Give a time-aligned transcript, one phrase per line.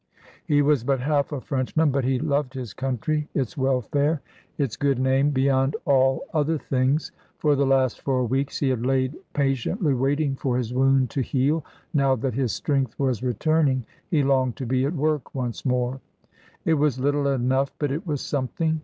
[0.47, 4.13] He was but half a Frenchman, but he loved his country, its welfare, ADIEU LES
[4.15, 4.21] SONGES d'OR.
[4.23, 7.11] i8i its good name beyond all other things.
[7.37, 11.63] For the last four weeks he had laid patiently waiting for his wound to heal,
[11.93, 16.01] now that his strength was re turning he longed to be at work once more.
[16.65, 18.79] It was little enough, but it was something.